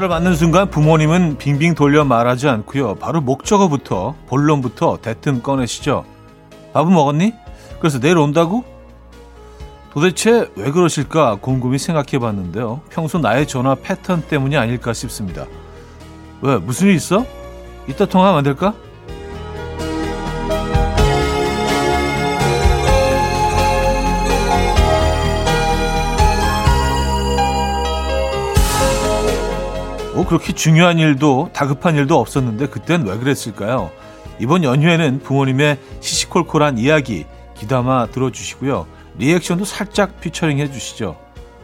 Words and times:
전화를 0.00 0.08
받는 0.08 0.34
순간 0.34 0.70
부모님은 0.70 1.36
빙빙 1.38 1.74
돌려 1.74 2.04
말하지 2.04 2.48
않고요. 2.48 2.96
바로 2.96 3.20
목적어부터 3.20 4.14
본론부터 4.26 4.98
대뜸 5.02 5.42
꺼내시죠. 5.42 6.04
밥은 6.72 6.92
먹었니? 6.92 7.34
그래서 7.78 8.00
내일 8.00 8.16
온다고? 8.18 8.64
도대체 9.92 10.50
왜 10.56 10.70
그러실까 10.70 11.36
곰곰이 11.40 11.78
생각해 11.78 12.18
봤는데요. 12.18 12.80
평소 12.90 13.18
나의 13.18 13.46
전화 13.46 13.74
패턴 13.74 14.22
때문이 14.22 14.56
아닐까 14.56 14.92
싶습니다. 14.92 15.46
왜? 16.40 16.56
무슨 16.56 16.88
일 16.88 16.94
있어? 16.94 17.26
이따 17.86 18.06
통화하면 18.06 18.38
안 18.38 18.44
될까? 18.44 18.74
그렇게 30.30 30.52
중요한 30.52 31.00
일도 31.00 31.50
다급한 31.52 31.96
일도 31.96 32.16
없었는데 32.16 32.68
그땐 32.68 33.04
왜 33.04 33.18
그랬을까요? 33.18 33.90
이번 34.38 34.62
연휴에는 34.62 35.18
부모님의 35.24 35.76
시시콜콜한 35.98 36.78
이야기 36.78 37.26
귀담아 37.58 38.06
들어주시고요. 38.12 38.86
리액션도 39.18 39.64
살짝 39.64 40.20
피처링 40.20 40.60
해주시죠. 40.60 41.16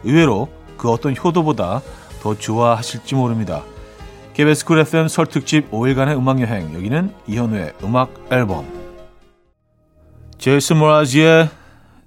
의외로 0.03 0.49
그 0.75 0.91
어떤 0.91 1.15
효도보다 1.15 1.81
더 2.21 2.37
좋아하실지 2.37 3.15
모릅니다. 3.15 3.63
KBS 4.33 4.65
쿨 4.65 4.79
FM 4.79 5.07
설 5.07 5.27
특집 5.27 5.71
5일간의 5.71 6.17
음악여행 6.17 6.73
여기는 6.73 7.13
이현우의 7.25 7.71
음악 7.85 8.13
앨범 8.31 8.67
제이슨 10.39 10.75
므라즈의 10.75 11.49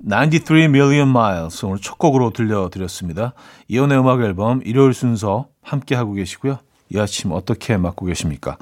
93 0.08 0.70
Million 0.70 1.08
Miles 1.10 1.64
오늘 1.64 1.78
첫 1.78 1.98
곡으로 1.98 2.30
들려드렸습니다. 2.30 3.34
이현우의 3.68 4.00
음악 4.00 4.22
앨범 4.22 4.60
일요일 4.64 4.94
순서 4.94 5.48
함께 5.62 5.94
하고 5.94 6.12
계시고요. 6.12 6.58
이 6.88 6.98
아침 6.98 7.32
어떻게 7.32 7.76
맞고 7.76 8.06
계십니까? 8.06 8.56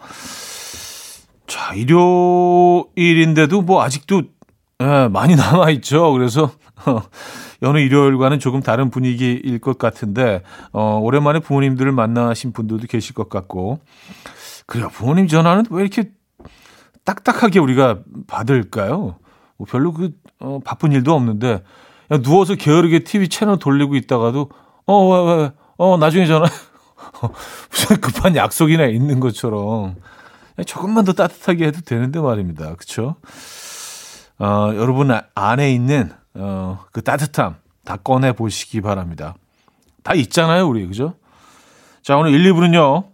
자, 1.46 1.74
일요일인데도 1.74 3.62
뭐 3.62 3.82
아직도 3.82 4.22
예, 4.80 5.08
많이 5.08 5.34
남아 5.36 5.70
있죠. 5.70 6.12
그래서 6.12 6.52
여느 7.62 7.78
일요일과는 7.78 8.38
조금 8.38 8.60
다른 8.60 8.90
분위기일 8.90 9.58
것 9.60 9.78
같은데 9.78 10.42
어, 10.72 11.00
오랜만에 11.02 11.40
부모님들을 11.40 11.90
만나신 11.92 12.52
분들도 12.52 12.86
계실 12.86 13.14
것 13.14 13.28
같고 13.28 13.80
그래요. 14.66 14.88
부모님 14.90 15.26
전화는 15.26 15.66
왜 15.70 15.82
이렇게 15.82 16.10
딱딱하게 17.04 17.58
우리가 17.58 18.00
받을까요? 18.26 19.16
뭐 19.58 19.66
별로 19.68 19.92
그 19.92 20.12
어, 20.40 20.60
바쁜 20.64 20.92
일도 20.92 21.14
없는데 21.14 21.62
그냥 22.06 22.22
누워서 22.22 22.54
게으르게 22.54 23.00
TV 23.00 23.28
채널 23.28 23.58
돌리고 23.58 23.96
있다가도 23.96 24.50
어왜 24.86 25.42
왜, 25.42 25.50
어 25.76 25.96
나중에 25.98 26.26
전화 26.26 26.48
무슨 27.70 28.00
급한 28.00 28.36
약속이나 28.36 28.86
있는 28.86 29.20
것처럼 29.20 29.96
조금만 30.66 31.04
더 31.04 31.12
따뜻하게 31.12 31.66
해도 31.66 31.80
되는데 31.82 32.20
말입니다. 32.20 32.74
그렇죠? 32.74 33.16
어, 34.38 34.70
여러분 34.74 35.10
안에 35.34 35.72
있는 35.72 36.10
어, 36.34 36.84
그 36.92 37.02
따뜻함 37.02 37.56
다 37.84 37.96
꺼내 37.96 38.32
보시기 38.32 38.80
바랍니다. 38.80 39.34
다 40.02 40.14
있잖아요, 40.14 40.68
우리 40.68 40.86
그죠? 40.86 41.14
자, 42.02 42.16
오늘 42.16 42.32
1, 42.32 42.52
2부는요. 42.52 43.08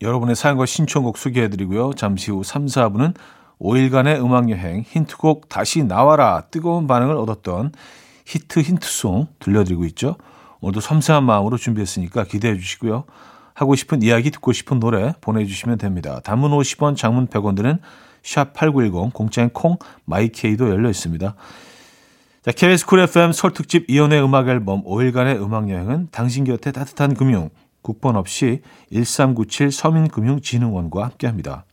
여러분의 0.00 0.34
사연과 0.34 0.66
신청곡 0.66 1.16
소개해 1.16 1.48
드리고요. 1.48 1.92
잠시 1.94 2.30
후 2.30 2.42
3, 2.42 2.66
4부는 2.66 3.14
5일간의 3.62 4.24
음악여행 4.24 4.82
힌트곡 4.82 5.48
다시 5.48 5.84
나와라 5.84 6.42
뜨거운 6.50 6.86
반응을 6.86 7.16
얻었던 7.16 7.72
히트 8.26 8.60
힌트송 8.60 9.28
들려드리고 9.38 9.84
있죠. 9.86 10.16
오늘도 10.60 10.80
섬세한 10.80 11.24
마음으로 11.24 11.56
준비했으니까 11.56 12.24
기대해 12.24 12.56
주시고요. 12.56 13.04
하고 13.54 13.74
싶은 13.74 14.02
이야기 14.02 14.30
듣고 14.30 14.52
싶은 14.52 14.80
노래 14.80 15.14
보내주시면 15.20 15.78
됩니다. 15.78 16.20
단문 16.24 16.50
50원, 16.52 16.96
장문 16.96 17.28
100원 17.28 17.54
드는 17.56 17.78
샵8910 18.22 19.12
공짜인 19.12 19.50
콩 19.50 19.76
마이케이도 20.04 20.70
열려 20.70 20.88
있습니다. 20.90 21.34
자, 22.42 22.50
KBS 22.50 22.86
쿨 22.86 23.00
FM 23.00 23.32
설 23.32 23.52
특집 23.52 23.88
이현우의 23.88 24.24
음악 24.24 24.48
앨범 24.48 24.82
5일간의 24.84 25.40
음악 25.40 25.70
여행은 25.70 26.08
당신 26.10 26.44
곁에 26.44 26.72
따뜻한 26.72 27.14
금융 27.14 27.50
국번 27.82 28.16
없이 28.16 28.62
1397 28.92 29.70
서민금융진흥원과 29.70 31.04
함께합니다. 31.04 31.64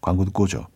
광고 0.00 0.24
듣고 0.24 0.44
오죠. 0.44 0.66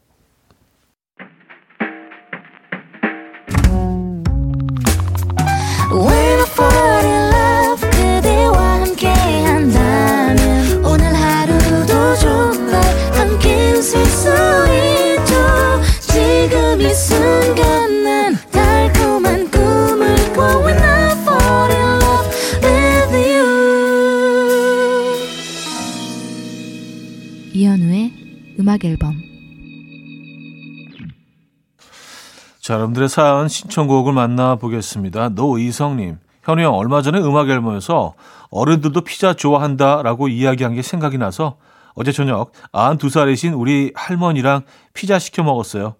자, 32.71 32.75
여러분들의 32.75 33.09
사연 33.09 33.49
신청곡을 33.49 34.13
만나보겠습니다. 34.13 35.31
노이성님, 35.31 36.19
현우 36.45 36.63
형 36.63 36.75
얼마 36.75 37.03
전에 37.03 37.19
음악 37.19 37.49
앨범에서 37.49 38.15
어른들도 38.53 39.01
피자 39.01 39.35
좋아한다 39.35 40.03
라고 40.03 40.29
이야기한 40.29 40.77
게 40.77 40.83
생각이 40.83 41.19
나서 41.19 41.57
어제 41.97 42.13
저녁 42.13 42.53
92살이신 42.71 43.59
우리 43.59 43.91
할머니랑 43.97 44.63
피자 44.95 45.19
시켜 45.19 45.43
먹었어요. 45.43 45.97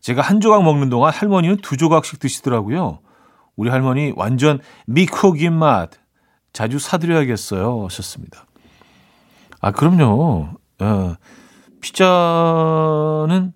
제가 0.00 0.22
한 0.22 0.40
조각 0.40 0.62
먹는 0.62 0.90
동안 0.90 1.12
할머니는 1.12 1.56
두 1.56 1.76
조각씩 1.76 2.20
드시더라고요. 2.20 3.00
우리 3.56 3.70
할머니 3.70 4.12
완전 4.14 4.60
미코긴 4.86 5.54
맛. 5.54 5.90
자주 6.52 6.78
사드려야겠어요. 6.78 7.86
하셨습니다. 7.86 8.46
아, 9.60 9.72
그럼요. 9.72 10.50
예. 10.82 11.16
피자는 11.80 13.54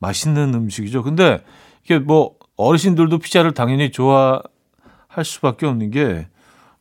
맛있는 0.00 0.54
음식이죠. 0.54 1.04
근데 1.04 1.44
이게 1.84 1.98
뭐 1.98 2.34
어르신들도 2.56 3.18
피자를 3.18 3.52
당연히 3.52 3.90
좋아할 3.90 4.42
수밖에 5.24 5.66
없는 5.66 5.90
게 5.90 6.28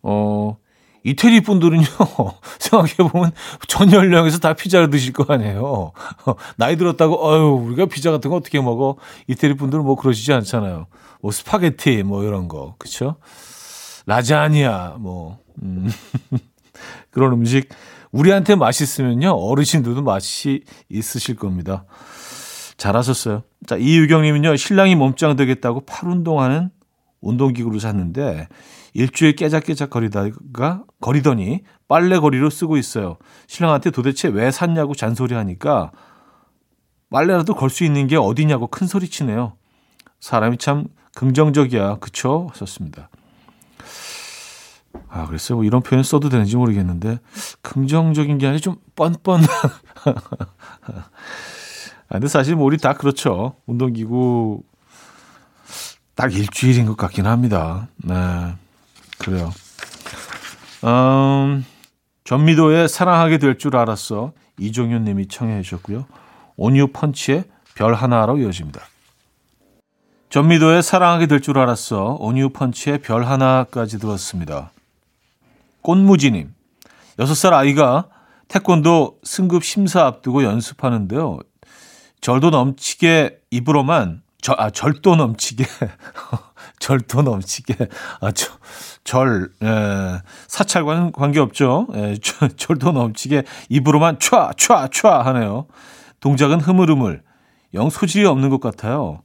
어, 0.01 0.57
이태리 1.03 1.41
분들은요, 1.41 1.83
생각해보면 2.59 3.31
전 3.67 3.91
연령에서 3.91 4.39
다 4.39 4.53
피자를 4.53 4.89
드실 4.89 5.13
거 5.13 5.33
아니에요. 5.33 5.93
나이 6.57 6.75
들었다고, 6.75 7.25
어유 7.25 7.67
우리가 7.67 7.85
피자 7.85 8.11
같은 8.11 8.29
거 8.29 8.37
어떻게 8.37 8.59
먹어? 8.59 8.97
이태리 9.27 9.55
분들은 9.55 9.83
뭐 9.83 9.95
그러시지 9.95 10.33
않잖아요. 10.33 10.87
뭐 11.21 11.31
스파게티, 11.31 12.03
뭐 12.03 12.23
이런 12.23 12.47
거. 12.47 12.75
그쵸? 12.77 13.15
라자니아, 14.05 14.97
뭐, 14.99 15.39
음. 15.61 15.89
그런 17.11 17.33
음식 17.33 17.69
우리한테 18.11 18.55
맛있으면요. 18.55 19.31
어르신들도 19.31 20.01
맛이 20.01 20.63
있으실 20.89 21.35
겁니다. 21.35 21.85
잘하셨어요. 22.79 23.43
자, 23.67 23.75
이유경님은요. 23.75 24.55
신랑이 24.55 24.95
몸짱 24.95 25.35
되겠다고 25.35 25.81
팔 25.81 26.09
운동하는 26.09 26.71
운동기구를 27.21 27.79
샀는데 27.79 28.47
일주일 28.93 29.35
깨작깨작 29.35 29.91
거리다가 29.91 30.83
거리더니 31.01 31.61
빨래거리로 31.87 32.49
쓰고 32.49 32.77
있어요. 32.77 33.17
신랑한테 33.47 33.91
도대체 33.91 34.29
왜 34.29 34.49
샀냐고 34.49 34.95
잔소리하니까 34.95 35.91
빨래라도 37.11 37.53
걸 37.53 37.69
수 37.69 37.83
있는 37.83 38.07
게 38.07 38.15
어디냐고 38.15 38.67
큰 38.67 38.87
소리 38.87 39.09
치네요. 39.09 39.53
사람이 40.19 40.57
참 40.57 40.85
긍정적이야. 41.15 41.97
그쵸? 41.97 42.47
하셨습니다. 42.51 43.09
아, 45.09 45.25
글쎄요. 45.27 45.57
뭐 45.57 45.65
이런 45.65 45.81
표현 45.81 46.03
써도 46.03 46.29
되는지 46.29 46.55
모르겠는데, 46.55 47.19
긍정적인 47.61 48.37
게 48.37 48.47
아니라 48.47 48.59
좀 48.59 48.75
뻔뻔한. 48.95 49.47
아, 52.09 52.13
근데 52.13 52.27
사실 52.27 52.55
뭐 52.55 52.65
우리 52.65 52.77
다 52.77 52.93
그렇죠. 52.93 53.55
운동기구 53.67 54.63
딱 56.15 56.33
일주일인 56.33 56.85
것 56.85 56.97
같긴 56.97 57.25
합니다. 57.27 57.87
네. 57.97 58.15
그래요. 59.19 59.51
음, 60.83 61.65
전미도에 62.23 62.87
사랑하게 62.87 63.37
될 63.37 63.57
줄 63.57 63.75
알았어. 63.77 64.31
이종현 64.57 65.03
님이 65.03 65.27
청해 65.27 65.61
주셨고요. 65.61 66.05
온유 66.57 66.87
펀치의 66.91 67.45
별 67.75 67.93
하나로 67.93 68.37
이어집니다. 68.39 68.81
전미도에 70.29 70.81
사랑하게 70.81 71.27
될 71.27 71.41
줄 71.41 71.57
알았어. 71.57 72.17
온유 72.19 72.49
펀치의 72.49 72.99
별 72.99 73.23
하나까지 73.25 73.99
들었습니다. 73.99 74.71
꽃무지님, 75.81 76.53
6살 77.17 77.53
아이가 77.53 78.05
태권도 78.47 79.19
승급 79.23 79.63
심사 79.63 80.05
앞두고 80.05 80.43
연습하는데요. 80.43 81.39
절도 82.21 82.49
넘치게 82.49 83.39
입으로만, 83.51 84.21
저, 84.41 84.55
아, 84.57 84.69
절도 84.69 85.15
넘치게, 85.15 85.65
절도 86.79 87.21
넘치게. 87.21 87.75
아, 88.21 88.31
저, 88.31 88.51
절, 89.03 89.51
예, 89.63 90.21
사찰과는 90.47 91.11
관계없죠. 91.11 91.87
예, 91.95 92.17
절, 92.21 92.49
절도 92.55 92.91
넘치게 92.91 93.43
입으로만 93.69 94.17
촤, 94.19 94.53
촤, 94.55 94.89
촤 94.89 95.23
하네요. 95.25 95.67
동작은 96.19 96.59
흐물흐물. 96.59 97.23
영 97.73 97.89
소질이 97.89 98.25
없는 98.25 98.49
것 98.49 98.59
같아요. 98.59 99.21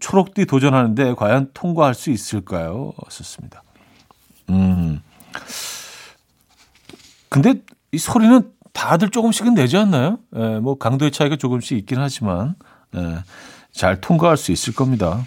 초록띠 0.00 0.46
도전하는데 0.46 1.14
과연 1.14 1.50
통과할 1.54 1.94
수 1.94 2.10
있을까요? 2.10 2.92
썼습니다. 3.08 3.62
음. 4.50 5.02
근데 7.28 7.54
이 7.92 7.98
소리는 7.98 8.52
다들 8.76 9.08
조금씩은 9.08 9.54
내지 9.54 9.78
않나요? 9.78 10.18
예, 10.36 10.58
뭐 10.58 10.76
강도의 10.76 11.10
차이가 11.10 11.36
조금씩 11.36 11.78
있긴 11.78 11.98
하지만 11.98 12.56
예, 12.94 13.20
잘 13.72 14.02
통과할 14.02 14.36
수 14.36 14.52
있을 14.52 14.74
겁니다. 14.74 15.24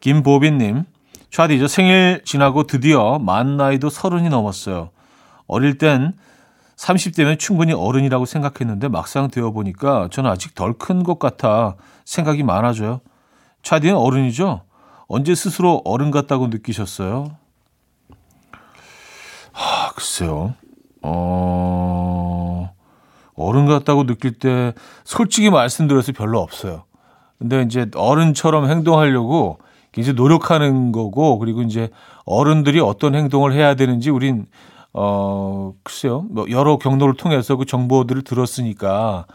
김보빈님, 0.00 0.82
차디 1.30 1.60
저 1.60 1.68
생일 1.68 2.22
지나고 2.24 2.64
드디어 2.64 3.20
만 3.20 3.56
나이도 3.56 3.88
서른이 3.88 4.28
넘었어요. 4.30 4.90
어릴 5.46 5.78
땐 5.78 6.12
30대면 6.76 7.38
충분히 7.38 7.72
어른이라고 7.72 8.24
생각했는데 8.24 8.88
막상 8.88 9.28
되어 9.30 9.52
보니까 9.52 10.08
저는 10.10 10.28
아직 10.28 10.56
덜 10.56 10.72
큰 10.72 11.04
것 11.04 11.20
같아 11.20 11.76
생각이 12.04 12.42
많아져요. 12.42 13.00
차디는 13.62 13.94
어른이죠? 13.96 14.62
언제 15.06 15.36
스스로 15.36 15.82
어른 15.84 16.10
같다고 16.10 16.48
느끼셨어요? 16.48 17.30
아, 19.52 19.92
글쎄요. 19.94 20.54
어, 21.02 22.09
어른 23.40 23.66
같다고 23.66 24.04
느낄 24.06 24.32
때 24.32 24.74
솔직히 25.04 25.50
말씀드려서 25.50 26.12
별로 26.12 26.40
없어요. 26.40 26.84
근데 27.38 27.62
이제 27.62 27.86
어른처럼 27.94 28.68
행동하려고 28.70 29.58
굉장히 29.92 30.14
노력하는 30.14 30.92
거고, 30.92 31.38
그리고 31.38 31.62
이제 31.62 31.88
어른들이 32.24 32.80
어떤 32.80 33.14
행동을 33.14 33.52
해야 33.52 33.74
되는지 33.74 34.10
우린, 34.10 34.46
어, 34.92 35.72
글쎄요. 35.82 36.26
뭐 36.30 36.46
여러 36.50 36.76
경로를 36.78 37.14
통해서 37.14 37.56
그 37.56 37.64
정보들을 37.64 38.22
들었으니까 38.22 39.26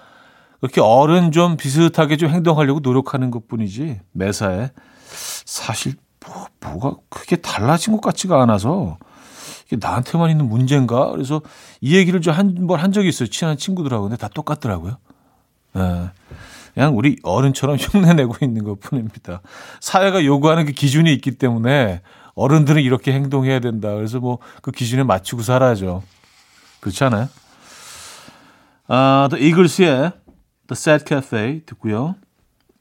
그렇게 0.62 0.82
어른 0.82 1.32
좀 1.32 1.58
비슷하게 1.58 2.18
좀 2.18 2.30
행동하려고 2.30 2.80
노력하는 2.80 3.32
것 3.32 3.48
뿐이지, 3.48 4.00
매사에. 4.14 4.70
사실 5.46 5.96
뭐, 6.26 6.46
뭐가 6.62 6.98
크게 7.10 7.38
달라진 7.38 7.94
것 7.94 8.02
같지가 8.02 8.42
않아서 8.42 8.98
이게 9.68 9.78
나한테만 9.80 10.30
있는 10.30 10.48
문제인가? 10.48 11.12
그래서 11.12 11.42
이 11.82 11.96
얘기를 11.96 12.22
좀한번 12.22 12.80
한 12.80 12.92
적이 12.92 13.10
있어요. 13.10 13.30
친한 13.30 13.58
친구들하고. 13.58 14.04
근데 14.04 14.18
다 14.18 14.28
똑같더라고요. 14.28 14.98
예. 15.78 16.10
그냥 16.74 16.98
우리 16.98 17.18
어른처럼 17.24 17.78
흉내내고 17.78 18.36
있는 18.46 18.64
것 18.64 18.80
뿐입니다. 18.80 19.42
사회가 19.80 20.26
요구하는 20.26 20.66
그 20.66 20.74
기준이 20.74 21.12
있기 21.14 21.38
때문에 21.38 22.02
어른들은 22.36 22.82
이렇게 22.82 23.14
행동해야 23.14 23.60
된다. 23.60 23.94
그래서 23.96 24.20
뭐 24.20 24.40
그 24.62 24.72
기준에 24.72 25.04
맞추고 25.04 25.42
살아야죠. 25.42 26.04
그렇지 26.82 27.04
않아요? 27.06 27.30
아, 28.88 29.28
The 29.32 29.44
Eagles의 29.46 30.12
The 30.68 30.74
Sad 30.74 31.06
Cafe 31.08 31.62
듣고요. 31.66 32.16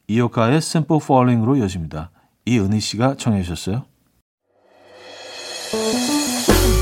이효카의 0.09 0.57
Simple 0.57 1.01
Falling으로 1.03 1.57
이어집니다. 1.57 2.11
이은희 2.47 2.81
씨가 2.81 3.15
청해 3.17 3.43
주셨어요. 3.43 3.85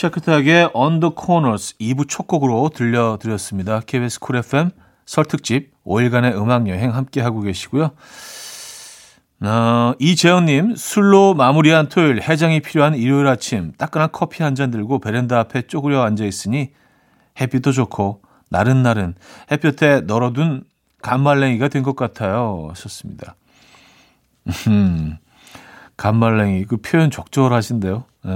샤카탁의 0.00 0.72
On 0.74 1.00
the 1.00 1.10
Corners 1.18 1.74
2부 1.80 2.06
첫 2.06 2.26
곡으로 2.26 2.68
들려드렸습니다. 2.68 3.80
KBS 3.80 4.20
쿨 4.20 4.36
FM 4.36 4.68
설특집 5.06 5.72
5일간의 5.86 6.34
음악여행 6.36 6.94
함께하고 6.94 7.40
계시고요. 7.40 7.92
어, 9.40 9.92
이재현님, 9.98 10.76
술로 10.76 11.32
마무리한 11.32 11.88
토요일, 11.88 12.20
해장이 12.20 12.60
필요한 12.60 12.94
일요일 12.94 13.26
아침, 13.26 13.72
따끈한 13.78 14.10
커피 14.12 14.42
한 14.42 14.54
잔 14.54 14.70
들고 14.70 14.98
베란다 14.98 15.38
앞에 15.40 15.62
쪼그려 15.62 16.02
앉아 16.02 16.24
있으니 16.26 16.72
햇빛도 17.40 17.72
좋고, 17.72 18.20
나른나른 18.50 19.14
햇볕에 19.50 20.02
널어둔 20.06 20.64
간말랭이가 21.00 21.68
된 21.68 21.82
것 21.82 21.96
같아요. 21.96 22.66
하셨습니다. 22.70 23.34
음, 24.68 25.16
간말랭이, 25.96 26.64
그 26.66 26.76
표현 26.76 27.10
적절하신데요. 27.10 28.04
에. 28.26 28.30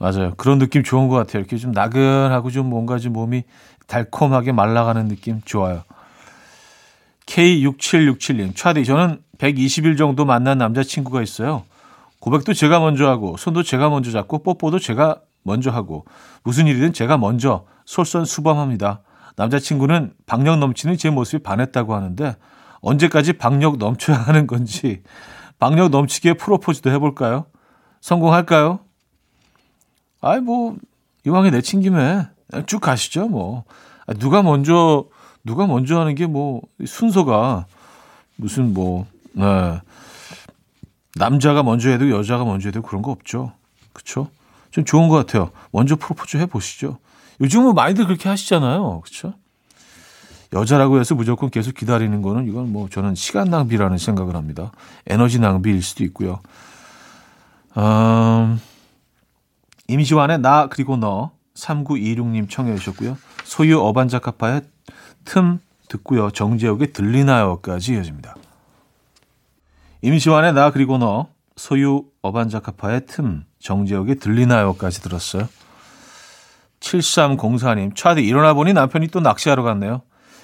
예. 0.00 0.04
맞아요. 0.04 0.34
그런 0.36 0.58
느낌 0.58 0.82
좋은 0.82 1.08
것 1.08 1.16
같아요. 1.16 1.40
이렇게 1.40 1.56
좀 1.56 1.72
나근하고 1.72 2.50
좀 2.50 2.68
뭔가 2.68 2.98
좀 2.98 3.12
몸이 3.12 3.44
달콤하게 3.86 4.52
말라가는 4.52 5.08
느낌 5.08 5.40
좋아요. 5.44 5.82
K6767님, 7.26 8.54
차디, 8.54 8.84
저는 8.84 9.22
120일 9.38 9.96
정도 9.96 10.24
만난 10.24 10.58
남자친구가 10.58 11.22
있어요. 11.22 11.64
고백도 12.20 12.54
제가 12.54 12.80
먼저 12.80 13.06
하고, 13.08 13.36
손도 13.36 13.62
제가 13.62 13.88
먼저 13.88 14.10
잡고, 14.10 14.42
뽀뽀도 14.42 14.78
제가 14.78 15.20
먼저 15.42 15.70
하고, 15.70 16.04
무슨 16.42 16.66
일이든 16.66 16.92
제가 16.92 17.18
먼저 17.18 17.64
솔선수범합니다. 17.86 19.02
남자친구는 19.36 20.12
박력 20.26 20.58
넘치는 20.58 20.96
제 20.96 21.10
모습이 21.10 21.42
반했다고 21.42 21.94
하는데, 21.94 22.36
언제까지 22.80 23.34
박력 23.34 23.78
넘쳐야 23.78 24.16
하는 24.16 24.46
건지, 24.46 25.02
박력 25.58 25.90
넘치게 25.90 26.34
프로포즈도 26.34 26.90
해볼까요? 26.90 27.46
성공할까요? 28.00 28.80
아이 30.24 30.40
뭐 30.40 30.76
이왕에 31.26 31.50
내친 31.50 31.80
김에 31.80 32.26
쭉 32.66 32.80
가시죠 32.80 33.28
뭐. 33.28 33.64
아, 34.06 34.14
누가 34.14 34.42
먼저 34.42 35.06
누가 35.44 35.66
먼저 35.66 36.00
하는 36.00 36.14
게 36.14 36.26
뭐 36.26 36.62
순서가 36.84 37.66
무슨 38.36 38.74
뭐 38.74 39.06
네. 39.32 39.80
남자가 41.16 41.62
먼저 41.62 41.90
해도 41.90 42.10
여자가 42.10 42.44
먼저 42.44 42.68
해도 42.68 42.82
그런 42.82 43.02
거 43.02 43.10
없죠. 43.10 43.52
그렇죠 43.92 44.28
좀 44.70 44.84
좋은 44.84 45.08
것 45.08 45.16
같아요. 45.16 45.50
먼저 45.70 45.94
프로포즈 45.96 46.36
해 46.38 46.46
보시죠. 46.46 46.98
요즘은 47.40 47.64
뭐 47.64 47.72
많이들 47.72 48.06
그렇게 48.06 48.28
하시잖아요. 48.28 49.00
그렇죠 49.00 49.34
여자라고 50.52 51.00
해서 51.00 51.14
무조건 51.14 51.50
계속 51.50 51.74
기다리는 51.74 52.22
거는 52.22 52.48
이건 52.48 52.72
뭐 52.72 52.88
저는 52.88 53.14
시간 53.14 53.50
낭비라는 53.50 53.98
생각을 53.98 54.36
합니다. 54.36 54.72
에너지 55.06 55.38
낭비일 55.40 55.82
수도 55.82 56.04
있고요. 56.04 56.40
음. 57.76 58.60
임시완의 59.88 60.40
나 60.40 60.66
그리고 60.68 60.96
너 60.96 61.32
3926님 61.54 62.48
청해 62.48 62.76
주셨고요. 62.76 63.16
소유 63.44 63.80
어반자카파의 63.80 64.62
틈 65.24 65.60
듣고요. 65.88 66.30
정재욱의 66.30 66.92
들리나요까지 66.92 67.94
이어집니다. 67.94 68.34
임시완의 70.02 70.52
나 70.54 70.70
그리고 70.70 70.98
너 70.98 71.28
소유 71.56 72.04
어반자카파의 72.22 73.06
틈 73.06 73.44
정재욱의 73.60 74.16
들리나요까지 74.16 75.02
들었어요. 75.02 75.48
7304님 76.80 77.94
차디 77.94 78.22
일어나 78.22 78.52
보니 78.54 78.72
남편이 78.72 79.08
또 79.08 79.20
낚시하러 79.20 79.62
갔네요. 79.62 80.02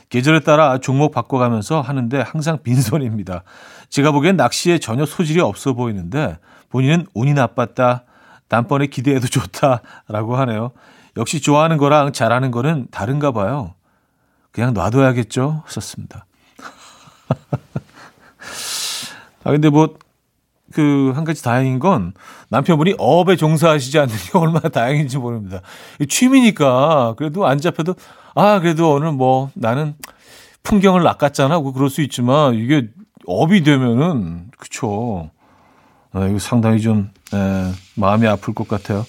계절에 0.08 0.40
따라 0.40 0.78
종목 0.78 1.12
바꿔가면서 1.12 1.80
하는데 1.80 2.20
항상 2.20 2.62
빈손입니다. 2.62 3.44
제가 3.90 4.12
보기엔 4.12 4.36
낚시에 4.36 4.78
전혀 4.78 5.04
소질이 5.06 5.40
없어 5.40 5.74
보이는데 5.74 6.38
본인은 6.68 7.06
운이 7.14 7.34
나빴다 7.34 8.04
단번에 8.50 8.88
기대해도 8.88 9.28
좋다라고 9.28 10.36
하네요. 10.36 10.72
역시 11.16 11.40
좋아하는 11.40 11.78
거랑 11.78 12.12
잘하는 12.12 12.50
거는 12.50 12.88
다른가 12.90 13.32
봐요. 13.32 13.74
그냥 14.52 14.74
놔둬야겠죠? 14.74 15.62
썼습니다. 15.66 16.26
아, 19.44 19.52
근데 19.52 19.70
뭐, 19.70 19.94
그, 20.72 21.12
한 21.14 21.24
가지 21.24 21.42
다행인 21.42 21.78
건 21.78 22.12
남편분이 22.48 22.96
어업에 22.98 23.36
종사하시지 23.36 23.98
않는 24.00 24.14
게 24.14 24.30
얼마나 24.38 24.68
다행인지 24.68 25.18
모릅니다. 25.18 25.60
취미니까 26.08 27.14
그래도 27.16 27.46
안 27.46 27.58
잡혀도, 27.58 27.94
아, 28.34 28.58
그래도 28.58 28.92
오늘 28.92 29.12
뭐 29.12 29.50
나는 29.54 29.94
풍경을 30.64 31.04
낚았잖아. 31.04 31.60
고 31.60 31.72
그럴 31.72 31.88
수 31.88 32.02
있지만 32.02 32.54
이게 32.54 32.88
업이 33.26 33.62
되면은, 33.62 34.50
그쵸. 34.58 35.30
아, 36.12 36.26
이거 36.26 36.40
상당히 36.40 36.80
좀 36.80 37.10
에, 37.34 37.72
마음이 37.94 38.26
아플 38.26 38.54
것 38.54 38.68
같아요. 38.68 39.06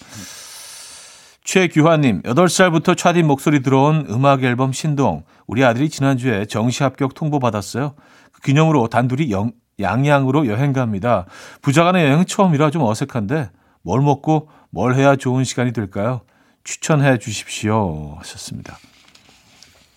최규환님, 1.43 2.21
8살부터 2.21 2.95
차딘 2.95 3.27
목소리 3.27 3.61
들어온 3.61 4.05
음악 4.09 4.43
앨범 4.43 4.71
신동. 4.71 5.23
우리 5.47 5.65
아들이 5.65 5.89
지난주에 5.89 6.45
정시 6.45 6.83
합격 6.83 7.13
통보 7.13 7.39
받았어요. 7.39 7.95
그 8.31 8.41
기념으로 8.41 8.87
단둘이 8.87 9.31
영, 9.31 9.51
양양으로 9.79 10.47
여행 10.47 10.71
갑니다. 10.71 11.25
부자간의 11.61 12.05
여행 12.05 12.25
처음이라 12.25 12.69
좀 12.69 12.83
어색한데 12.83 13.49
뭘 13.81 14.01
먹고 14.01 14.49
뭘 14.69 14.95
해야 14.95 15.15
좋은 15.15 15.43
시간이 15.43 15.73
될까요? 15.73 16.21
추천해 16.63 17.17
주십시오. 17.17 18.15
하셨습니다. 18.19 18.77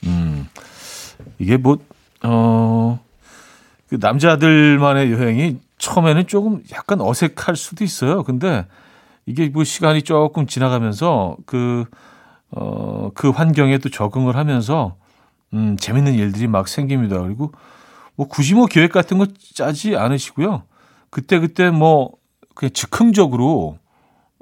음, 0.04 0.48
이게 1.38 1.56
뭐, 1.56 1.78
어, 2.22 2.98
그 3.88 3.98
남자들만의 4.00 5.12
여행이 5.12 5.58
처음에는 5.84 6.26
조금 6.26 6.62
약간 6.72 7.00
어색할 7.00 7.56
수도 7.56 7.84
있어요. 7.84 8.22
근데 8.22 8.66
이게 9.26 9.48
뭐 9.48 9.64
시간이 9.64 10.02
조금 10.02 10.46
지나가면서 10.46 11.36
그, 11.44 11.84
어, 12.50 13.10
그 13.14 13.28
환경에 13.30 13.78
또 13.78 13.90
적응을 13.90 14.36
하면서, 14.36 14.96
음, 15.52 15.76
재밌는 15.76 16.14
일들이 16.14 16.46
막 16.46 16.68
생깁니다. 16.68 17.20
그리고 17.20 17.52
뭐 18.16 18.26
굳이 18.28 18.54
뭐 18.54 18.66
계획 18.66 18.92
같은 18.92 19.18
거 19.18 19.26
짜지 19.54 19.96
않으시고요. 19.96 20.62
그때그때 21.10 21.70
뭐 21.70 22.12
그냥 22.54 22.72
즉흥적으로, 22.72 23.78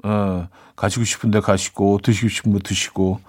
어, 0.03 0.47
가시고 0.77 1.03
싶은데 1.03 1.41
가시고, 1.41 1.99
드시고 2.01 2.29
싶은 2.29 2.53
거 2.53 2.59
드시고, 2.59 3.19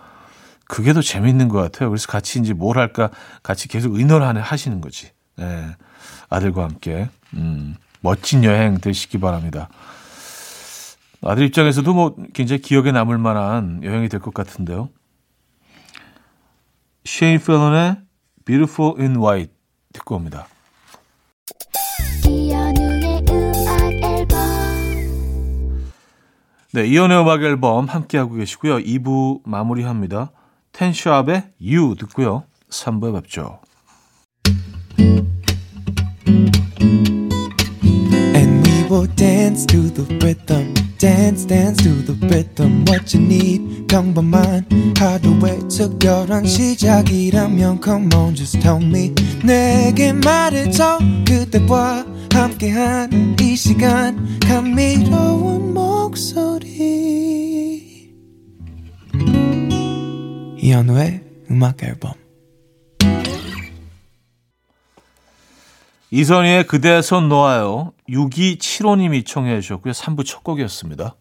그게 0.67 0.93
더 0.93 1.03
재밌는 1.03 1.49
것 1.49 1.61
같아요. 1.61 1.91
그래서 1.91 2.07
같이 2.07 2.39
이제 2.39 2.53
뭘 2.53 2.79
할까 2.79 3.11
같이 3.43 3.69
계속 3.69 3.97
의논을 3.97 4.41
하시는 4.41 4.81
거지. 4.81 5.11
예. 5.41 5.77
아들과 6.31 6.63
함께. 6.65 7.09
음, 7.35 7.77
멋진 8.05 8.45
여행 8.45 8.79
되시기 8.79 9.19
바랍니다. 9.19 9.71
아들 11.23 11.45
입장에서도 11.47 11.95
뭐 11.95 12.15
굉장히 12.35 12.61
기억에 12.61 12.93
남을 12.93 13.17
만한 13.17 13.83
여행이 13.83 14.11
될 14.11 14.21
것 14.21 14.35
같은데요. 14.35 14.91
쉐인 17.07 17.39
필런의 17.39 17.97
Beautiful 18.45 19.01
in 19.01 19.17
White 19.17 19.53
듣고 19.95 20.17
옵니다. 20.17 20.47
네, 26.73 26.87
이연의 26.87 27.23
음악 27.23 27.43
앨범 27.43 27.87
함께하고 27.87 28.35
계시고요. 28.35 28.79
2부 28.81 29.41
마무리합니다. 29.47 30.31
텐샵의 30.73 31.53
You 31.59 31.95
듣고요. 31.99 32.45
3부에 32.69 33.15
뵙죠. 33.15 33.61
Will 38.95 39.07
dance 39.17 39.67
to 39.67 39.91
the 39.91 40.05
rhythm. 40.25 40.73
dance 40.99 41.45
dance 41.45 41.83
to 41.83 41.91
the 42.07 42.15
rhythm 42.29 42.85
what 42.87 43.13
you 43.13 43.21
need 43.21 43.89
평범한 43.89 44.95
하루의 44.97 45.69
특별한 45.69 46.47
시작이라면 46.47 47.81
come 47.83 48.09
on 48.15 48.37
just 48.37 48.61
tell 48.61 48.81
me 48.81 49.13
내게 49.43 50.13
말해줘 50.13 51.01
그대와 51.27 52.07
함께한 52.33 53.37
이 53.41 53.57
시간 53.57 54.39
감미로운 54.39 55.75
목소리 55.75 57.03
이현우의 60.57 61.21
음악 61.51 61.83
앨범 61.83 62.24
이선희의 66.17 66.69
그대 66.69 67.03
손 67.03 67.29
놓아요. 67.29 67.93
6275님이 68.09 69.27
청해 69.27 69.61
주셨고요. 69.61 69.93
3부 69.93 70.25
첫 70.25 70.45
곡이었습니다. 70.45 71.17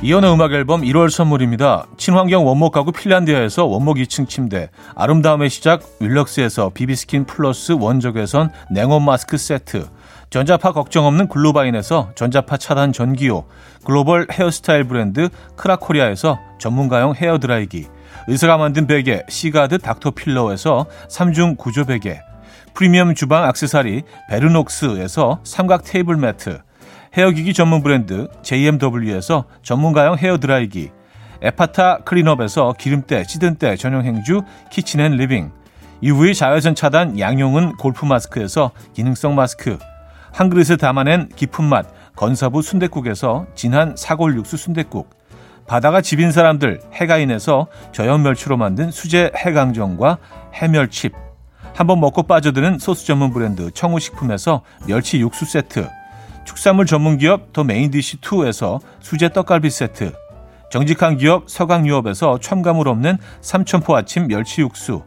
이현우의 0.00 0.32
음악 0.32 0.52
앨범 0.52 0.82
1월 0.82 1.10
선물입니다. 1.10 1.88
친환경 1.96 2.46
원목 2.46 2.70
가구 2.70 2.92
핀란디아에서 2.92 3.64
원목 3.64 3.96
2층 3.96 4.28
침대, 4.28 4.70
아름다움의 4.94 5.50
시작 5.50 5.82
윌럭스에서 5.98 6.70
비비스킨 6.72 7.24
플러스 7.24 7.72
원적외선 7.72 8.52
냉온 8.70 9.04
마스크 9.04 9.36
세트, 9.36 9.88
전자파 10.30 10.72
걱정 10.72 11.06
없는 11.06 11.28
글로바인에서 11.28 12.10
전자파 12.14 12.56
차단 12.56 12.92
전기요, 12.92 13.44
글로벌 13.84 14.26
헤어스타일 14.30 14.84
브랜드 14.84 15.28
크라코리아에서 15.56 16.38
전문가용 16.58 17.14
헤어드라이기, 17.14 17.86
의사가 18.28 18.56
만든 18.56 18.86
베개 18.86 19.24
시가드 19.28 19.78
닥터필러에서 19.78 20.86
3중 21.08 21.56
구조 21.56 21.84
베개, 21.84 22.20
프리미엄 22.74 23.14
주방 23.14 23.44
악세사리 23.44 24.02
베르녹스에서 24.28 25.40
삼각 25.44 25.84
테이블 25.84 26.16
매트, 26.16 26.60
헤어기기 27.16 27.54
전문 27.54 27.82
브랜드 27.82 28.26
JMW에서 28.42 29.44
전문가용 29.62 30.18
헤어드라이기, 30.18 30.90
에파타 31.40 31.98
클린업에서 31.98 32.74
기름때, 32.78 33.24
찌든때 33.24 33.76
전용 33.76 34.04
행주 34.04 34.42
키친앤리빙, 34.70 35.52
UV 36.02 36.34
자외선 36.34 36.74
차단 36.74 37.18
양용은 37.18 37.76
골프 37.76 38.04
마스크에서 38.04 38.72
기능성 38.92 39.34
마스크, 39.34 39.78
한 40.36 40.50
그릇에 40.50 40.76
담아낸 40.76 41.30
깊은 41.34 41.64
맛 41.64 41.86
건사부 42.14 42.60
순댓국에서 42.60 43.46
진한 43.54 43.94
사골 43.96 44.36
육수 44.36 44.58
순댓국. 44.58 45.08
바다가 45.66 46.02
집인 46.02 46.30
사람들 46.30 46.82
해가인에서 46.92 47.68
저염 47.92 48.22
멸치로 48.22 48.58
만든 48.58 48.90
수제 48.90 49.32
해강정과 49.34 50.18
해멸칩. 50.52 51.14
한번 51.74 52.00
먹고 52.00 52.24
빠져드는 52.24 52.78
소스 52.78 53.06
전문 53.06 53.32
브랜드 53.32 53.70
청우식품에서 53.70 54.60
멸치 54.86 55.20
육수 55.20 55.46
세트. 55.46 55.88
축산물 56.44 56.84
전문 56.84 57.16
기업 57.16 57.54
더 57.54 57.64
메인디시 57.64 58.18
2에서 58.18 58.80
수제 59.00 59.30
떡갈비 59.30 59.70
세트. 59.70 60.12
정직한 60.70 61.16
기업 61.16 61.48
서강유업에서 61.48 62.40
첨가물 62.40 62.88
없는 62.88 63.16
삼천포 63.40 63.96
아침 63.96 64.28
멸치 64.28 64.60
육수. 64.60 65.02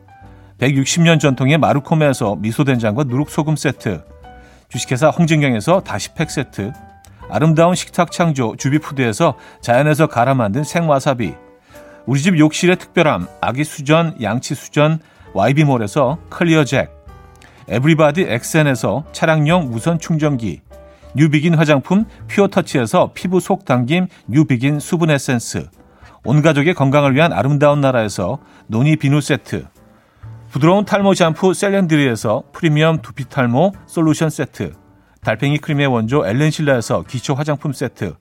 160년 0.58 1.20
전통의 1.20 1.60
마루코메에서 1.60 2.38
미소된장과 2.38 3.04
누룩소금 3.04 3.56
세트 3.58 4.02
주식회사 4.70 5.10
홍진경에서 5.10 5.82
다시팩 5.82 6.30
세트, 6.30 6.72
아름다운 7.28 7.74
식탁 7.74 8.12
창조 8.12 8.56
주비푸드에서 8.56 9.36
자연에서 9.62 10.08
갈아 10.08 10.36
만든 10.36 10.64
생와사비, 10.64 11.34
우리 12.06 12.22
집 12.22 12.38
욕실의 12.38 12.78
특별함 12.78 13.28
아기 13.42 13.64
수전 13.64 14.16
양치 14.22 14.54
수전 14.54 15.00
YB몰에서 15.34 16.20
클리어 16.30 16.66
잭, 16.66 16.92
에브리바디 17.68 18.28
엑센에서 18.30 19.06
차량용 19.12 19.72
무선 19.72 19.98
충전기, 19.98 20.62
뉴비긴 21.16 21.56
화장품 21.56 22.06
퓨어터치에서 22.28 23.12
피부 23.16 23.40
속 23.40 23.66
당김 23.66 24.08
뉴비긴 24.28 24.80
수분 24.80 25.10
에센스, 25.10 25.68
온 26.24 26.44
가족의 26.44 26.76
건강을 26.76 27.16
위한 27.16 27.34
아름다운 27.34 27.82
나라에서 27.82 28.38
노니 28.68 28.98
비누 28.98 29.22
세트, 29.22 29.66
부드러운 30.52 30.84
탈모 30.84 31.14
샴푸 31.14 31.54
셀렌드리에서 31.54 32.44
프리미엄 32.52 33.02
두피 33.02 33.30
탈모 33.30 33.74
솔루션 33.86 34.30
세트 34.30 34.74
달팽이 35.22 35.60
크림의 35.60 35.88
원조 35.88 36.26
엘렌실라에서 36.26 37.04
기초 37.04 37.36
화장품 37.36 37.72
세트 37.72 38.16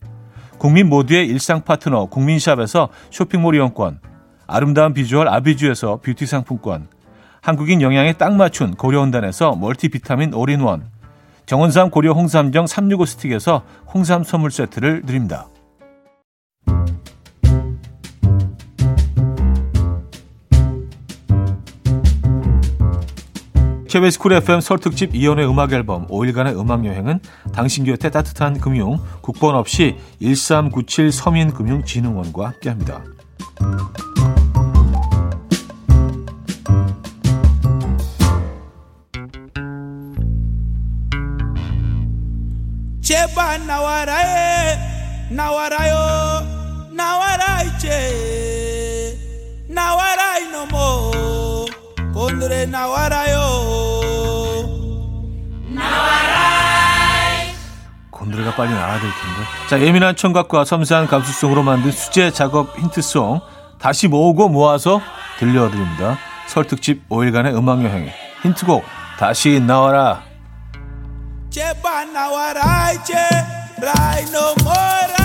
국민 0.58 0.88
모두의 0.88 1.26
일상 1.26 1.62
파트너 1.62 2.06
국민샵에서 2.06 2.90
쇼핑몰 3.10 3.54
이용권 3.54 4.00
아름다운 4.46 4.92
비주얼 4.92 5.28
아비주에서 5.28 6.00
뷰티 6.02 6.26
상품권 6.26 6.88
한국인 7.40 7.80
영양에 7.80 8.12
딱 8.12 8.34
맞춘 8.34 8.74
고려은단에서 8.74 9.56
멀티비타민 9.56 10.34
올인원 10.34 10.90
정원삼 11.46 11.88
고려 11.90 12.12
홍삼정 12.12 12.66
365 12.66 13.06
스틱에서 13.06 13.62
홍삼 13.94 14.22
선물 14.22 14.50
세트를 14.50 15.02
드립니다. 15.06 15.48
KBS 23.88 24.18
쿨 24.18 24.34
FM 24.34 24.60
설 24.60 24.78
특집 24.78 25.14
이현우의 25.14 25.48
음악 25.48 25.72
앨범 25.72 26.06
5일간의 26.08 26.60
음악 26.60 26.84
여행은 26.84 27.20
당신 27.54 27.84
곁에 27.84 28.10
따뜻한 28.10 28.60
금융 28.60 28.98
국번 29.22 29.54
없이 29.54 29.96
1397 30.20 31.10
서민금융진흥원과 31.10 32.48
함께합니다. 32.48 33.02
제발 43.00 43.66
나와라 43.66 44.20
에 44.20 44.76
나와라요 45.30 46.92
나와라 46.92 47.62
이제 47.62 49.16
나와라 49.66 50.36
이놈어 50.40 51.10
오늘의 52.14 52.66
나와라요 52.68 53.47
곤드레가 58.28 58.54
빨리 58.54 58.72
나와야 58.72 59.00
될 59.00 59.10
텐데. 59.10 59.68
자 59.68 59.80
예민한 59.80 60.14
청각과 60.14 60.64
섬세한 60.64 61.06
감수성으로 61.06 61.62
만든 61.62 61.90
수제 61.90 62.30
작업 62.30 62.78
힌트송 62.78 63.40
다시 63.78 64.08
모으고 64.08 64.48
모아서 64.48 65.00
들려드립니다. 65.38 66.18
설 66.46 66.66
특집 66.66 67.08
5일간의 67.08 67.56
음악 67.56 67.84
여행 67.84 68.10
힌트곡 68.42 68.84
다시 69.18 69.60
나와라. 69.60 70.22
제발 71.50 72.12
나와라 72.12 72.92
이제. 72.92 73.14
라이 73.80 74.24
노 74.32 74.40
모라 74.64 75.17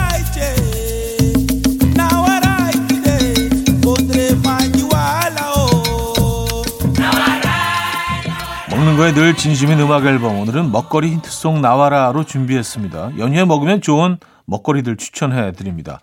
먹는 8.84 8.98
거에 8.98 9.14
늘 9.14 9.34
진심인 9.34 9.80
음악 9.80 10.06
앨범 10.06 10.40
오늘은 10.40 10.72
먹거리 10.72 11.10
힌트송 11.12 11.62
나와라로 11.62 12.26
준비했습니다. 12.26 13.18
연휴에 13.18 13.46
먹으면 13.46 13.80
좋은 13.82 14.18
먹거리들 14.46 14.98
추천해 14.98 15.54
드립니다. 15.54 16.02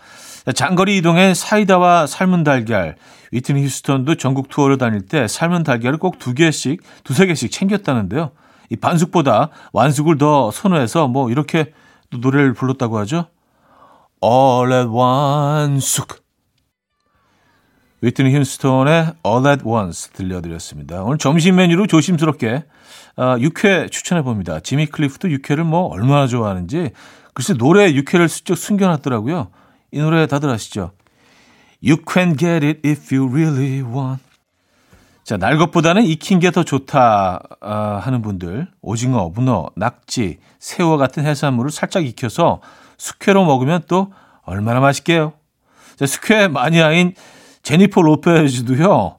장거리 0.55 0.97
이동에 0.97 1.35
사이다와 1.35 2.07
삶은 2.07 2.43
달걀. 2.43 2.97
위트니 3.33 3.63
휴스턴도 3.65 4.15
전국 4.15 4.49
투어를 4.49 4.79
다닐 4.79 5.03
때 5.07 5.29
삶은 5.29 5.63
달걀을 5.63 5.99
꼭 5.99 6.19
두 6.19 6.33
개씩, 6.33 6.81
두세 7.05 7.27
개씩 7.27 7.53
챙겼다는데요. 7.53 8.31
이 8.71 8.77
반숙보다 8.77 9.51
완숙을 9.75 10.17
더 10.17 10.51
선호해서 10.51 11.07
뭐 11.07 11.31
이렇게 11.31 11.73
노래를 12.11 12.55
불렀다고 12.55 12.99
하죠. 13.01 13.27
All 14.25 14.73
at 14.73 14.89
once. 14.89 16.03
위트니 18.02 18.35
휴스턴의 18.35 19.12
All 19.26 19.47
at 19.47 19.64
Once 19.64 20.11
들려드렸습니다. 20.12 21.02
오늘 21.02 21.19
점심 21.19 21.57
메뉴로 21.57 21.87
조심스럽게 21.87 22.64
어, 23.16 23.37
육회 23.38 23.88
추천해 23.88 24.23
봅니다. 24.23 24.61
지미 24.61 24.87
클리프도 24.87 25.30
육회를 25.30 25.64
뭐 25.64 25.83
얼마나 25.88 26.26
좋아하는지 26.26 26.90
글쎄 27.35 27.54
노래에 27.54 27.95
육회를 27.95 28.28
슬쩍 28.28 28.57
숨겨놨더라고요. 28.57 29.49
이 29.92 29.99
노래 29.99 30.26
다들 30.26 30.49
아시죠? 30.49 30.92
You 31.85 31.99
can 32.11 32.37
get 32.37 32.64
it 32.64 32.88
if 32.88 33.14
you 33.14 33.30
really 33.30 33.83
want. 33.83 34.23
자, 35.25 35.37
날 35.37 35.59
것보다는 35.59 36.04
익힌 36.04 36.40
게 36.40 36.50
더 36.50 36.64
좋다 36.64 37.40
아, 37.61 38.00
하는 38.02 38.23
분들 38.23 38.66
오징어, 38.80 39.30
문어, 39.35 39.69
낙지, 39.76 40.38
새우와 40.59 40.97
같은 40.97 41.25
해산물을 41.25 41.71
살짝 41.71 42.04
익혀서 42.07 42.61
숙회로 42.97 43.45
먹으면 43.45 43.83
또 43.87 44.12
얼마나 44.42 44.80
맛있게요. 44.80 45.35
자, 45.97 46.07
숙회 46.07 46.49
마니아인 46.49 47.14
제니퍼 47.62 48.02
로페즈도요. 48.02 49.19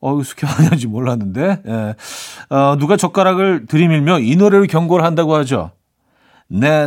어, 0.00 0.22
숙회 0.22 0.46
마니아인지 0.46 0.88
몰랐는데 0.88 1.62
예. 1.66 1.94
어, 2.54 2.76
누가 2.76 2.96
젓가락을 2.96 3.66
들이밀며 3.66 4.18
이 4.20 4.34
노래를 4.36 4.66
경고를 4.66 5.04
한다고 5.04 5.34
하죠. 5.36 5.70
내 6.48 6.86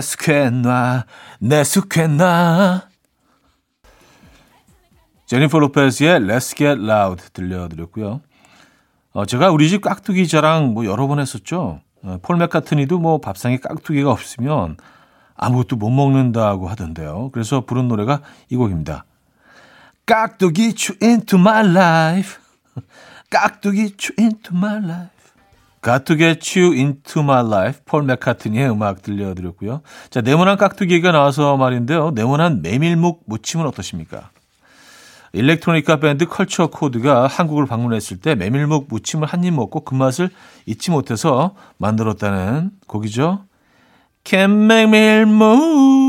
놔, 0.51 1.05
내 1.39 1.63
놔. 2.07 2.81
제니퍼 5.25 5.57
로페즈의 5.59 6.19
Let's 6.19 6.55
Get 6.55 6.83
Loud 6.83 7.23
들려드렸고요. 7.33 8.21
어, 9.13 9.25
제가 9.25 9.49
우리 9.49 9.69
집 9.69 9.81
깍두기 9.81 10.27
자랑 10.27 10.73
뭐 10.73 10.85
여러 10.85 11.07
번 11.07 11.19
했었죠. 11.19 11.79
어, 12.03 12.17
폴 12.21 12.37
맥카트니도 12.37 12.99
뭐 12.99 13.19
밥상에 13.19 13.57
깍두기가 13.57 14.11
없으면 14.11 14.77
아무것도 15.35 15.77
못 15.77 15.89
먹는다고 15.89 16.67
하던데요. 16.67 17.29
그래서 17.31 17.61
부른 17.61 17.87
노래가 17.87 18.21
이 18.49 18.55
곡입니다. 18.55 19.05
깍두기 20.05 20.73
chew 20.75 20.97
into 21.01 21.39
my 21.39 21.65
life. 21.67 22.37
깍두기 23.29 23.95
chew 23.97 24.15
into 24.19 24.55
my 24.55 24.77
life. 24.77 25.09
깍두기 25.81 26.39
chew 26.39 26.73
into 26.75 27.21
my 27.21 27.45
life. 27.45 27.81
폴 27.85 28.03
맥카트니의 28.03 28.69
음악 28.69 29.01
들려드렸고요. 29.01 29.81
자, 30.09 30.21
네모난 30.21 30.57
깍두기가 30.57 31.11
나와서 31.11 31.57
말인데요. 31.57 32.11
네모난 32.11 32.61
메밀묵 32.61 33.23
무침은 33.25 33.65
어떠십니까? 33.67 34.29
일렉트로니카 35.33 35.97
밴드 35.99 36.25
Culture 36.27 36.67
Code가 36.67 37.27
한국을 37.27 37.65
방문했을 37.65 38.17
때 38.17 38.35
메밀묵 38.35 38.87
무침을 38.89 39.27
한 39.27 39.43
입 39.43 39.53
먹고 39.53 39.81
그 39.81 39.93
맛을 39.93 40.29
잊지 40.65 40.91
못해서 40.91 41.55
만들었다는 41.77 42.71
곡이죠. 42.87 43.43
Me 44.31 44.83
move. 44.83 46.04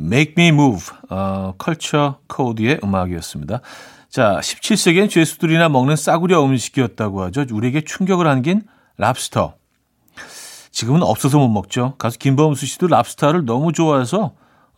Make 0.00 0.34
me 0.36 0.48
move. 0.48 0.84
어, 1.10 1.54
Culture 1.58 2.18
Code의 2.26 2.80
음악이었습니다. 2.82 3.60
자, 4.08 4.38
17세기엔 4.40 5.10
죄수들이나 5.10 5.68
먹는 5.68 5.96
싸구려 5.96 6.44
음식이었다고 6.44 7.22
하죠. 7.24 7.46
우리에게 7.50 7.82
충격을 7.82 8.26
안긴 8.26 8.62
랍스터. 8.96 9.54
지금은 10.70 11.02
없어서 11.02 11.38
못 11.38 11.48
먹죠. 11.48 11.94
가수 11.98 12.18
김범수 12.18 12.66
씨도 12.66 12.88
랍스타를 12.88 13.44
너무 13.44 13.72
좋아해서 13.72 14.34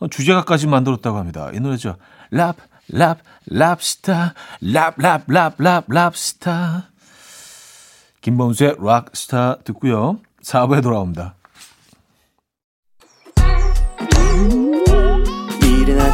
주제가까지 0.09 0.67
만들었다고 0.67 1.17
합니다. 1.17 1.49
이 1.53 1.59
노래죠. 1.59 1.97
랍, 2.29 2.57
랍, 2.89 3.19
랍스타, 3.47 4.33
랍, 4.61 4.95
랍, 4.97 5.23
랍, 5.27 5.55
랍, 5.57 5.85
랍스타. 5.87 6.89
김범수의 8.21 8.75
락스타 8.79 9.57
듣고요. 9.63 10.19
4부에 10.43 10.83
돌아옵니다. 10.83 11.35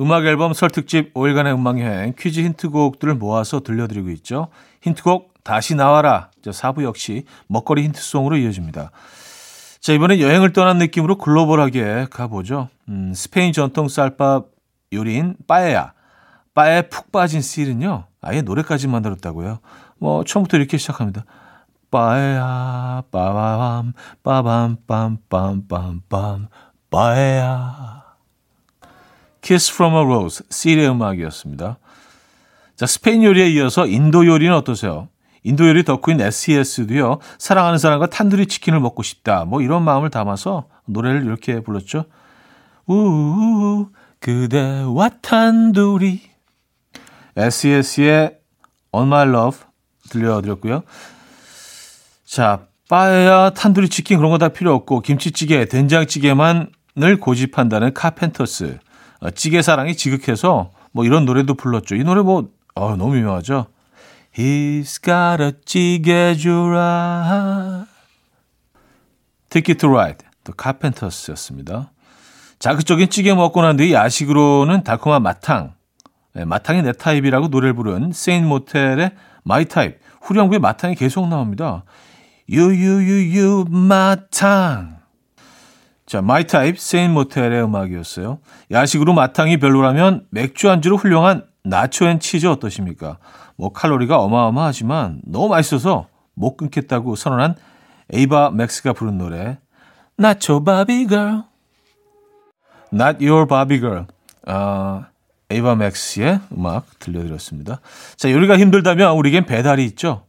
음악 0.00 0.24
앨범 0.24 0.54
설 0.54 0.70
특집 0.70 1.12
5일간의 1.14 1.54
음악 1.54 1.78
여행 1.80 2.14
퀴즈 2.18 2.40
힌트곡들을 2.40 3.14
모아서 3.14 3.60
들려드리고 3.60 4.10
있죠. 4.10 4.48
힌트곡 4.80 5.34
다시 5.44 5.74
나와라. 5.74 6.30
4부 6.42 6.84
역시 6.84 7.24
먹거리 7.48 7.82
힌트송으로 7.84 8.36
이어집니다. 8.38 8.90
자, 9.80 9.92
이번에 9.92 10.20
여행을 10.20 10.52
떠난 10.52 10.78
느낌으로 10.78 11.16
글로벌하게 11.18 12.06
가보죠. 12.10 12.68
음, 12.88 13.12
스페인 13.14 13.52
전통 13.52 13.88
쌀밥 13.88 14.46
요리인 14.92 15.36
빠에야. 15.46 15.92
빠에 16.54 16.82
푹 16.82 17.12
빠진 17.12 17.40
씰은요. 17.40 18.04
아예 18.22 18.42
노래까지 18.42 18.88
만들었다고요. 18.88 19.60
뭐 19.98 20.24
처음부터 20.24 20.56
이렇게 20.56 20.76
시작합니다. 20.78 21.24
빠에야 21.90 23.02
빠밤 23.10 23.92
빠밤 24.22 24.76
빰빰 24.86 25.68
빰빰 25.68 26.48
빠에야 26.90 27.99
Kiss 29.42 29.72
from 29.72 29.94
a 29.94 30.00
Rose, 30.02 30.44
시리의 30.50 30.90
음악이었습니다. 30.90 31.78
자, 32.76 32.86
스페인 32.86 33.22
요리에 33.22 33.48
이어서 33.50 33.86
인도 33.86 34.26
요리는 34.26 34.54
어떠세요? 34.54 35.08
인도 35.42 35.66
요리 35.68 35.84
덕후인 35.84 36.20
SES도요, 36.20 37.18
사랑하는 37.38 37.78
사람과 37.78 38.06
탄두리 38.06 38.46
치킨을 38.46 38.80
먹고 38.80 39.02
싶다. 39.02 39.44
뭐 39.46 39.62
이런 39.62 39.82
마음을 39.84 40.10
담아서 40.10 40.68
노래를 40.86 41.24
이렇게 41.24 41.60
불렀죠. 41.60 42.04
우우, 42.86 43.88
그대와 44.20 45.08
탄두리. 45.22 46.20
SES의 47.36 48.38
On 48.92 49.06
My 49.06 49.28
Love 49.28 49.60
들려드렸고요. 50.10 50.82
자, 52.26 52.66
빠에야 52.88 53.50
탄두리 53.50 53.88
치킨 53.88 54.18
그런 54.18 54.30
거 54.30 54.38
다 54.38 54.48
필요 54.48 54.74
없고, 54.74 55.00
김치찌개, 55.00 55.64
된장찌개만을 55.66 57.18
고집한다는 57.20 57.94
카펜터스. 57.94 58.78
어, 59.20 59.30
찌개 59.30 59.62
사랑이 59.62 59.96
지극해서 59.96 60.70
뭐 60.92 61.04
이런 61.04 61.24
노래도 61.24 61.54
불렀죠. 61.54 61.94
이 61.96 62.04
노래 62.04 62.22
뭐 62.22 62.48
어, 62.74 62.96
너무 62.96 63.16
유명하죠. 63.16 63.66
He's 64.36 65.02
got 65.02 65.42
a 65.42 65.52
찌개 65.64 66.34
주라. 66.34 67.86
Take 69.50 69.72
it 69.72 69.80
to 69.80 69.90
ride. 69.90 70.26
또 70.44 70.52
카펜터스였습니다. 70.52 71.90
자극적인 72.58 73.10
찌개 73.10 73.34
먹고 73.34 73.62
난 73.62 73.76
뒤 73.76 73.92
야식으로는 73.92 74.84
달콤한 74.84 75.22
마탕. 75.22 75.74
네, 76.32 76.44
마탕이 76.44 76.82
내 76.82 76.92
타입이라고 76.92 77.48
노래를 77.48 77.74
부른 77.74 78.12
세인 78.12 78.46
모텔의 78.46 79.12
My 79.42 79.64
Type. 79.64 79.98
후렴구에 80.22 80.58
마탕이 80.58 80.94
계속 80.94 81.26
나옵니다. 81.28 81.84
you 82.48 82.78
you 82.78 83.07
you 83.07 83.37
you 83.37 83.66
마탕. 83.68 84.99
자, 86.10 86.20
My 86.20 86.44
Type 86.44 86.80
Saint 86.80 87.12
Motel의 87.12 87.62
음악이었어요. 87.62 88.40
야식으로 88.72 89.12
마탕이 89.12 89.60
별로라면 89.60 90.26
맥주 90.30 90.68
안주로 90.68 90.96
훌륭한 90.96 91.44
나초 91.62 92.08
and 92.08 92.18
치즈 92.18 92.48
어떠십니까? 92.48 93.18
뭐 93.56 93.72
칼로리가 93.72 94.18
어마어마하지만 94.18 95.20
너무 95.24 95.50
맛있어서 95.50 96.08
못 96.34 96.56
끊겠다고 96.56 97.14
선언한 97.14 97.54
에이바 98.12 98.50
맥스가 98.50 98.92
부른 98.92 99.18
노래 99.18 99.60
나초 100.16 100.64
Barbie 100.64 101.06
Girl 101.06 101.44
Not 102.92 103.24
Your 103.24 103.46
Barbie 103.46 103.78
Girl 103.78 104.06
아, 104.46 105.06
에이바 105.48 105.76
맥스의 105.76 106.40
음악 106.50 106.86
들려드렸습니다. 106.98 107.80
자, 108.16 108.32
요리가 108.32 108.58
힘들다면 108.58 109.12
우리겐 109.12 109.46
배달이 109.46 109.84
있죠. 109.84 110.24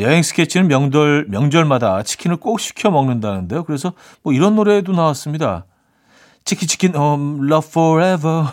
여행 0.00 0.22
스케치는 0.22 0.68
명절, 0.68 1.26
명절마다 1.28 2.02
치킨을 2.02 2.38
꼭 2.38 2.60
시켜 2.60 2.90
먹는다는데요. 2.90 3.64
그래서 3.64 3.92
뭐 4.22 4.32
이런 4.32 4.56
노래도 4.56 4.92
나왔습니다. 4.92 5.66
치킨 6.44 6.66
치킨 6.66 6.96
um, 6.96 7.46
love 7.50 7.68
forever. 7.68 8.46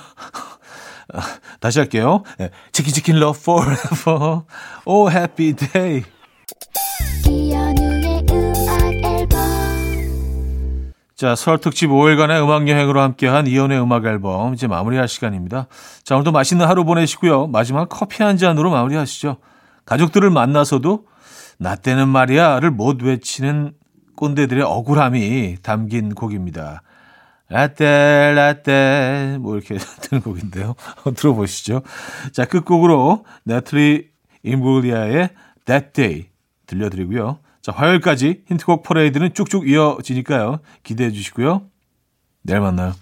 다시 1.60 1.80
할게요. 1.80 2.23
네. 2.38 2.49
치킨 2.71 2.93
치킨 2.93 3.15
love 3.17 3.39
forever. 3.39 4.41
Oh 4.86 5.10
happy 5.12 5.54
day. 5.54 6.04
이현우의 7.28 8.25
음악 8.32 8.93
앨범 9.06 9.39
자, 11.15 11.36
설 11.36 11.58
특집 11.60 11.89
5일간의 11.89 12.43
음악 12.43 12.67
여행으로 12.67 13.02
함께한 13.02 13.47
이연의 13.47 13.82
음악 13.82 14.06
앨범 14.06 14.54
이제 14.54 14.67
마무리할 14.67 15.08
시간입니다. 15.08 15.67
자, 16.04 16.15
오늘도 16.15 16.32
맛있는 16.32 16.67
하루 16.67 16.84
보내시고요. 16.86 17.47
마지막 17.47 17.88
커피 17.89 18.23
한 18.23 18.38
잔으로 18.38 18.69
마무리하시죠. 18.71 19.38
가족들을 19.86 20.30
만나서도 20.30 21.09
나 21.60 21.76
때는 21.76 22.08
말이야를 22.08 22.72
못 22.72 23.04
외치는 23.04 23.74
꼰대들의 24.15 24.63
억울함이 24.63 25.58
담긴 25.62 26.15
곡입니다. 26.15 26.82
라떼 27.50 28.34
라떼 28.34 29.38
뭐 29.39 29.58
이렇게 29.58 29.78
되는 30.02 30.24
곡인데요. 30.24 30.76
들어보시죠. 31.15 31.82
자 32.32 32.45
끝곡으로 32.45 33.26
네트리 33.43 34.10
임블리아의 34.43 35.30
That 35.65 35.91
Day 35.93 36.30
들려드리고요. 36.65 37.39
자 37.62 37.72
화요일까지 37.74 38.43
힌트곡 38.48 38.84
퍼레이드는 38.84 39.34
쭉쭉 39.34 39.67
이어지니까요. 39.67 40.60
기대해 40.84 41.12
주시고요. 41.12 41.63
내일 42.43 42.62
만나요. 42.62 42.93